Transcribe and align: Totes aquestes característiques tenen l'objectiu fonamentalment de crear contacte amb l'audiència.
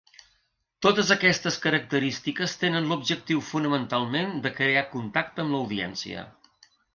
Totes 0.83 1.09
aquestes 1.15 1.57
característiques 1.65 2.55
tenen 2.63 2.87
l'objectiu 2.93 3.43
fonamentalment 3.51 4.35
de 4.47 4.53
crear 4.61 4.85
contacte 4.97 5.45
amb 5.45 5.55
l'audiència. 5.59 6.27